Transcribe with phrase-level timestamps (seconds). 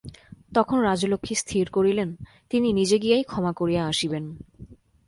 [0.55, 2.09] তখন রাজলক্ষ্মী স্থির করিলেন,
[2.49, 4.23] তিনি নিজে গিয়াই ক্ষমা করিয়া আসিবেন।